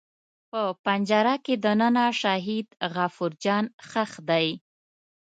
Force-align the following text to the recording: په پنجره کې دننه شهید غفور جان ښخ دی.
په 0.49 0.61
پنجره 0.83 1.35
کې 1.45 1.55
دننه 1.65 2.05
شهید 2.21 2.67
غفور 2.93 3.31
جان 3.43 3.65
ښخ 3.89 4.11
دی. 4.29 4.47